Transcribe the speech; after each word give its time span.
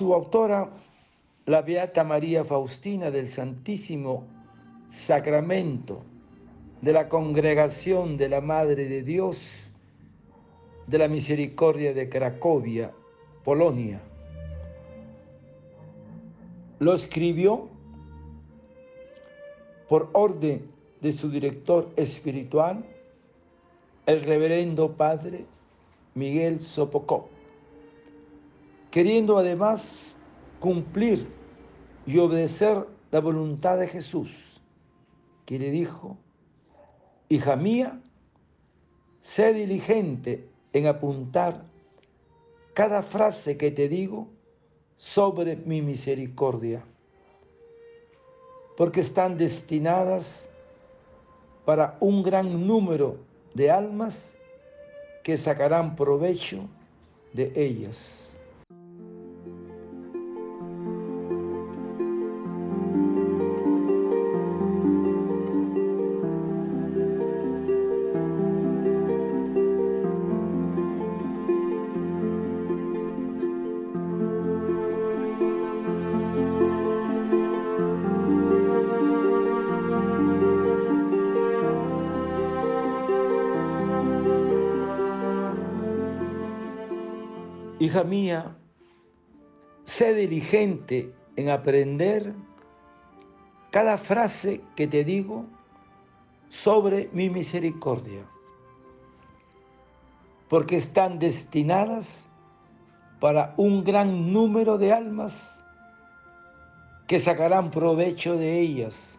Su 0.00 0.14
autora, 0.14 0.66
la 1.44 1.60
Beata 1.60 2.04
María 2.04 2.42
Faustina 2.42 3.10
del 3.10 3.28
Santísimo 3.28 4.24
Sacramento 4.88 6.00
de 6.80 6.94
la 6.94 7.06
Congregación 7.10 8.16
de 8.16 8.30
la 8.30 8.40
Madre 8.40 8.88
de 8.88 9.02
Dios 9.02 9.70
de 10.86 10.96
la 10.96 11.06
Misericordia 11.06 11.92
de 11.92 12.08
Cracovia, 12.08 12.92
Polonia. 13.44 14.00
Lo 16.78 16.94
escribió 16.94 17.68
por 19.86 20.08
orden 20.14 20.64
de 21.02 21.12
su 21.12 21.30
director 21.30 21.90
espiritual, 21.96 22.86
el 24.06 24.22
reverendo 24.22 24.92
padre 24.92 25.44
Miguel 26.14 26.62
Sopocó, 26.62 27.28
queriendo 28.90 29.38
además 29.38 30.16
cumplir 30.58 31.28
y 32.06 32.18
obedecer 32.18 32.86
la 33.10 33.20
voluntad 33.20 33.78
de 33.78 33.86
Jesús, 33.86 34.60
que 35.46 35.58
le 35.58 35.70
dijo, 35.70 36.16
hija 37.28 37.56
mía, 37.56 38.00
sé 39.20 39.52
diligente 39.52 40.48
en 40.72 40.86
apuntar 40.86 41.64
cada 42.74 43.02
frase 43.02 43.56
que 43.56 43.70
te 43.70 43.88
digo 43.88 44.28
sobre 44.96 45.56
mi 45.56 45.82
misericordia, 45.82 46.84
porque 48.76 49.00
están 49.00 49.36
destinadas 49.36 50.48
para 51.64 51.96
un 52.00 52.22
gran 52.22 52.66
número 52.66 53.18
de 53.54 53.70
almas 53.70 54.32
que 55.22 55.36
sacarán 55.36 55.96
provecho 55.96 56.68
de 57.32 57.52
ellas. 57.54 58.30
Hija 87.80 88.04
mía, 88.04 88.58
sé 89.84 90.12
diligente 90.12 91.14
en 91.36 91.48
aprender 91.48 92.34
cada 93.70 93.96
frase 93.96 94.60
que 94.76 94.86
te 94.86 95.02
digo 95.02 95.46
sobre 96.50 97.08
mi 97.14 97.30
misericordia, 97.30 98.26
porque 100.50 100.76
están 100.76 101.18
destinadas 101.18 102.28
para 103.18 103.54
un 103.56 103.82
gran 103.82 104.30
número 104.30 104.76
de 104.76 104.92
almas 104.92 105.64
que 107.06 107.18
sacarán 107.18 107.70
provecho 107.70 108.36
de 108.36 108.60
ellas. 108.60 109.18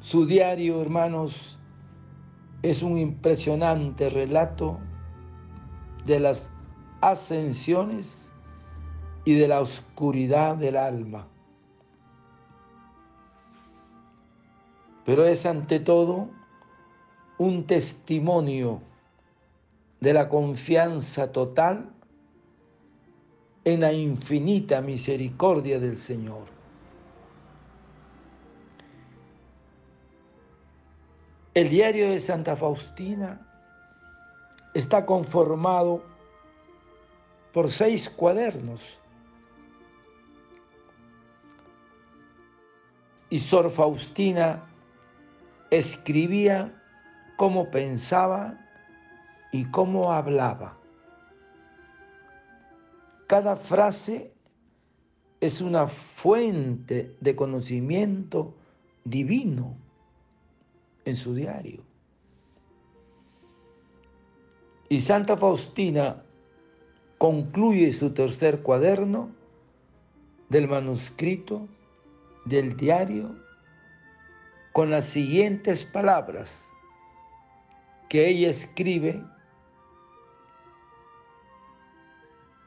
Su 0.00 0.26
diario, 0.26 0.82
hermanos, 0.82 1.56
es 2.62 2.82
un 2.82 2.98
impresionante 2.98 4.10
relato 4.10 4.80
de 6.08 6.18
las 6.18 6.50
ascensiones 7.00 8.32
y 9.24 9.34
de 9.34 9.46
la 9.46 9.60
oscuridad 9.60 10.56
del 10.56 10.76
alma. 10.76 11.28
Pero 15.04 15.24
es 15.24 15.46
ante 15.46 15.80
todo 15.80 16.28
un 17.36 17.64
testimonio 17.64 18.80
de 20.00 20.12
la 20.14 20.28
confianza 20.28 21.30
total 21.30 21.90
en 23.64 23.80
la 23.80 23.92
infinita 23.92 24.80
misericordia 24.80 25.78
del 25.78 25.98
Señor. 25.98 26.46
El 31.52 31.68
diario 31.68 32.10
de 32.10 32.20
Santa 32.20 32.56
Faustina 32.56 33.47
está 34.74 35.04
conformado 35.06 36.02
por 37.52 37.68
seis 37.68 38.08
cuadernos. 38.08 38.98
Y 43.30 43.38
Sor 43.40 43.70
Faustina 43.70 44.64
escribía 45.70 46.82
cómo 47.36 47.70
pensaba 47.70 48.58
y 49.52 49.64
cómo 49.66 50.12
hablaba. 50.12 50.78
Cada 53.26 53.56
frase 53.56 54.32
es 55.40 55.60
una 55.60 55.86
fuente 55.88 57.14
de 57.20 57.36
conocimiento 57.36 58.54
divino 59.04 59.76
en 61.04 61.16
su 61.16 61.34
diario. 61.34 61.82
Y 64.88 65.00
Santa 65.00 65.36
Faustina 65.36 66.22
concluye 67.18 67.92
su 67.92 68.10
tercer 68.14 68.62
cuaderno 68.62 69.30
del 70.48 70.68
manuscrito 70.68 71.66
del 72.46 72.76
diario 72.76 73.36
con 74.72 74.90
las 74.90 75.04
siguientes 75.04 75.84
palabras 75.84 76.68
que 78.08 78.28
ella 78.28 78.48
escribe 78.48 79.22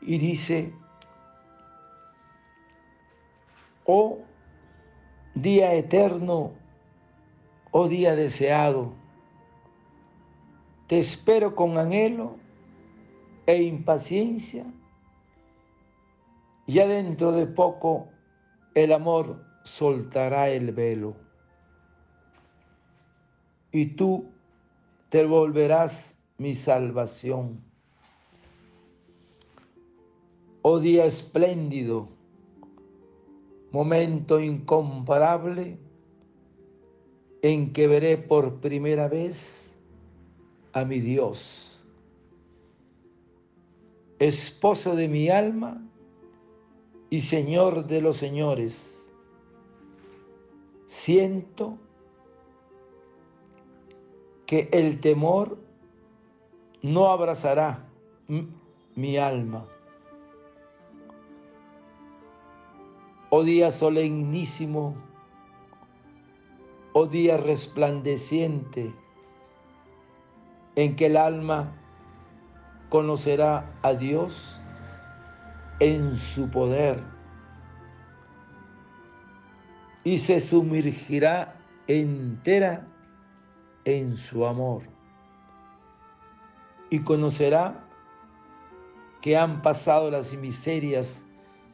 y 0.00 0.18
dice, 0.18 0.72
oh 3.84 4.20
día 5.34 5.74
eterno, 5.74 6.52
oh 7.72 7.88
día 7.88 8.14
deseado, 8.14 8.94
te 10.86 10.98
espero 10.98 11.54
con 11.54 11.78
anhelo 11.78 12.36
e 13.46 13.62
impaciencia. 13.62 14.64
Ya 16.66 16.86
dentro 16.86 17.32
de 17.32 17.46
poco 17.46 18.08
el 18.74 18.92
amor 18.92 19.44
soltará 19.64 20.48
el 20.50 20.72
velo. 20.72 21.16
Y 23.72 23.86
tú 23.86 24.30
te 25.08 25.24
volverás 25.24 26.16
mi 26.38 26.54
salvación. 26.54 27.60
Oh 30.62 30.80
día 30.80 31.04
espléndido, 31.04 32.08
momento 33.70 34.40
incomparable 34.40 35.78
en 37.42 37.72
que 37.72 37.86
veré 37.86 38.18
por 38.18 38.60
primera 38.60 39.06
vez 39.06 39.65
a 40.76 40.84
mi 40.84 41.00
Dios, 41.00 41.80
esposo 44.18 44.94
de 44.94 45.08
mi 45.08 45.30
alma 45.30 45.82
y 47.08 47.22
Señor 47.22 47.86
de 47.86 48.02
los 48.02 48.18
señores. 48.18 49.02
Siento 50.86 51.78
que 54.44 54.68
el 54.70 55.00
temor 55.00 55.56
no 56.82 57.08
abrazará 57.08 57.88
mi 58.96 59.16
alma. 59.16 59.64
Oh 63.30 63.44
día 63.44 63.70
solemnísimo, 63.70 64.94
oh 66.92 67.06
día 67.06 67.38
resplandeciente, 67.38 68.92
en 70.76 70.94
que 70.94 71.06
el 71.06 71.16
alma 71.16 71.72
conocerá 72.90 73.64
a 73.82 73.94
Dios 73.94 74.60
en 75.80 76.16
su 76.16 76.48
poder 76.48 77.02
y 80.04 80.18
se 80.18 80.40
sumergirá 80.40 81.56
entera 81.88 82.86
en 83.84 84.16
su 84.16 84.46
amor 84.46 84.82
y 86.90 87.00
conocerá 87.00 87.82
que 89.20 89.36
han 89.36 89.62
pasado 89.62 90.10
las 90.10 90.32
miserias 90.34 91.24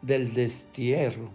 del 0.00 0.32
destierro. 0.32 1.28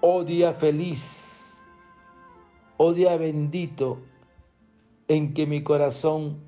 Oh 0.00 0.24
día 0.24 0.52
feliz 0.52 1.29
oh 2.82 2.94
día 2.94 3.14
bendito 3.18 3.98
en 5.06 5.34
que 5.34 5.44
mi 5.44 5.62
corazón 5.62 6.40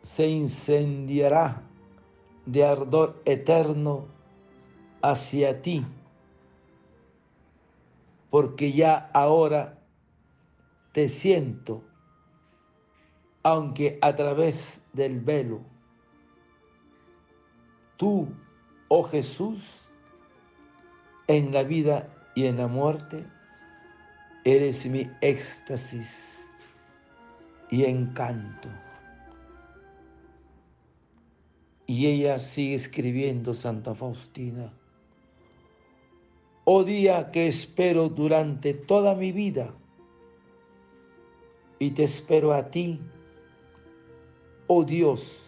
se 0.00 0.26
incendiará 0.26 1.60
de 2.46 2.64
ardor 2.64 3.20
eterno 3.26 4.06
hacia 5.02 5.60
ti, 5.60 5.84
porque 8.30 8.72
ya 8.72 9.10
ahora 9.12 9.80
te 10.92 11.10
siento, 11.10 11.82
aunque 13.42 13.98
a 14.00 14.16
través 14.16 14.82
del 14.94 15.20
velo. 15.20 15.60
Tú, 17.98 18.28
oh 18.88 19.02
Jesús, 19.02 19.90
en 21.26 21.52
la 21.52 21.64
vida 21.64 22.08
y 22.34 22.46
en 22.46 22.56
la 22.56 22.66
muerte, 22.66 23.26
eres 24.44 24.86
mi 24.86 25.10
éxtasis 25.20 26.46
y 27.70 27.84
encanto. 27.84 28.68
Y 31.86 32.06
ella 32.06 32.38
sigue 32.38 32.74
escribiendo, 32.74 33.54
Santa 33.54 33.94
Faustina. 33.94 34.72
Oh 36.64 36.84
día 36.84 37.30
que 37.30 37.48
espero 37.48 38.10
durante 38.10 38.74
toda 38.74 39.14
mi 39.14 39.32
vida, 39.32 39.72
y 41.78 41.92
te 41.92 42.04
espero 42.04 42.52
a 42.52 42.70
ti, 42.70 43.00
oh 44.66 44.84
Dios, 44.84 45.42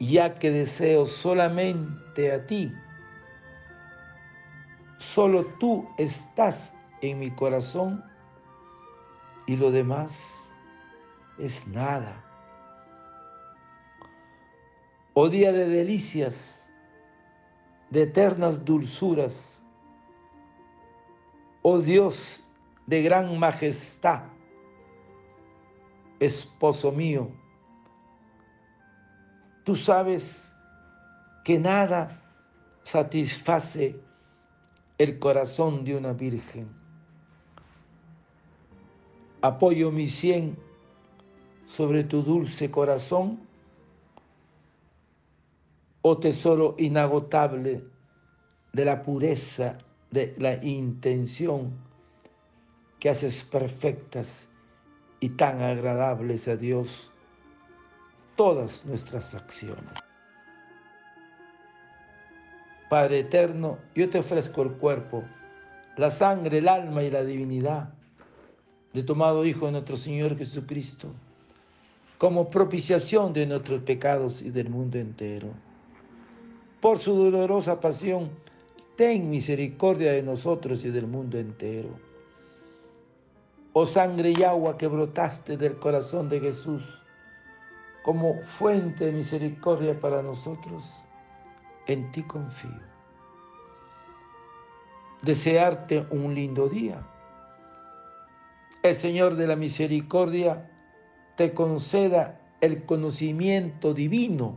ya 0.00 0.38
que 0.38 0.50
deseo 0.50 1.06
solamente 1.06 2.32
a 2.32 2.46
ti. 2.46 2.72
Solo 5.14 5.44
tú 5.58 5.86
estás 5.98 6.74
en 7.02 7.18
mi 7.18 7.30
corazón 7.30 8.02
y 9.46 9.58
lo 9.58 9.70
demás 9.70 10.50
es 11.38 11.68
nada. 11.68 12.24
Oh 15.12 15.28
día 15.28 15.52
de 15.52 15.68
delicias, 15.68 16.66
de 17.90 18.04
eternas 18.04 18.64
dulzuras, 18.64 19.62
oh 21.60 21.78
Dios 21.80 22.42
de 22.86 23.02
gran 23.02 23.38
majestad, 23.38 24.22
esposo 26.20 26.90
mío, 26.90 27.28
tú 29.62 29.76
sabes 29.76 30.50
que 31.44 31.58
nada 31.58 32.18
satisface 32.82 34.02
el 34.98 35.18
corazón 35.18 35.84
de 35.84 35.96
una 35.96 36.12
virgen. 36.12 36.68
Apoyo 39.40 39.90
mi 39.90 40.08
cien 40.08 40.56
sobre 41.66 42.04
tu 42.04 42.22
dulce 42.22 42.70
corazón 42.70 43.40
oh 46.02 46.18
tesoro 46.18 46.74
inagotable 46.78 47.84
de 48.72 48.84
la 48.84 49.02
pureza 49.02 49.78
de 50.10 50.34
la 50.38 50.62
intención 50.64 51.72
que 52.98 53.10
haces 53.10 53.44
perfectas 53.44 54.48
y 55.20 55.30
tan 55.30 55.62
agradables 55.62 56.48
a 56.48 56.56
Dios 56.56 57.10
todas 58.36 58.84
nuestras 58.84 59.34
acciones. 59.34 59.98
Padre 62.92 63.20
eterno, 63.20 63.78
yo 63.94 64.10
te 64.10 64.18
ofrezco 64.18 64.60
el 64.60 64.72
cuerpo, 64.72 65.22
la 65.96 66.10
sangre, 66.10 66.58
el 66.58 66.68
alma 66.68 67.02
y 67.02 67.10
la 67.10 67.24
divinidad 67.24 67.88
de 68.92 69.02
tu 69.02 69.14
amado 69.14 69.46
Hijo 69.46 69.70
nuestro 69.70 69.96
Señor 69.96 70.36
Jesucristo, 70.36 71.08
como 72.18 72.50
propiciación 72.50 73.32
de 73.32 73.46
nuestros 73.46 73.80
pecados 73.80 74.42
y 74.42 74.50
del 74.50 74.68
mundo 74.68 74.98
entero 74.98 75.48
por 76.82 76.98
su 76.98 77.14
dolorosa 77.14 77.80
pasión, 77.80 78.28
ten 78.94 79.30
misericordia 79.30 80.12
de 80.12 80.22
nosotros 80.22 80.84
y 80.84 80.90
del 80.90 81.06
mundo 81.06 81.38
entero. 81.38 81.88
Oh 83.72 83.86
sangre 83.86 84.34
y 84.36 84.42
agua 84.42 84.76
que 84.76 84.86
brotaste 84.86 85.56
del 85.56 85.76
corazón 85.76 86.28
de 86.28 86.40
Jesús, 86.40 86.82
como 88.02 88.34
fuente 88.42 89.06
de 89.06 89.12
misericordia 89.12 89.98
para 89.98 90.20
nosotros, 90.20 91.02
en 91.86 92.10
ti 92.12 92.22
confío. 92.22 92.92
Desearte 95.22 96.06
un 96.10 96.34
lindo 96.34 96.68
día. 96.68 97.02
El 98.82 98.94
Señor 98.94 99.36
de 99.36 99.46
la 99.46 99.56
misericordia 99.56 100.70
te 101.36 101.54
conceda 101.54 102.40
el 102.60 102.84
conocimiento 102.84 103.94
divino 103.94 104.56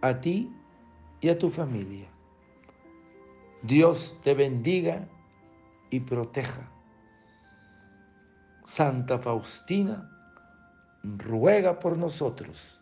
a 0.00 0.20
ti 0.20 0.52
y 1.20 1.28
a 1.28 1.38
tu 1.38 1.50
familia. 1.50 2.08
Dios 3.62 4.18
te 4.22 4.34
bendiga 4.34 5.08
y 5.90 6.00
proteja. 6.00 6.68
Santa 8.64 9.18
Faustina, 9.18 10.10
ruega 11.02 11.78
por 11.78 11.96
nosotros. 11.96 12.80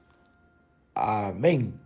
Amén. 0.95 1.79